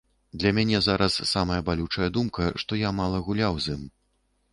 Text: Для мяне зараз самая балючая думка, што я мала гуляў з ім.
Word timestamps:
Для 0.39 0.51
мяне 0.57 0.77
зараз 0.85 1.17
самая 1.31 1.59
балючая 1.67 2.07
думка, 2.15 2.47
што 2.63 2.79
я 2.81 2.89
мала 3.01 3.21
гуляў 3.29 3.53
з 3.67 3.77
ім. 3.77 3.83